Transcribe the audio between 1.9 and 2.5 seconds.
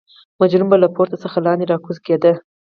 کېده.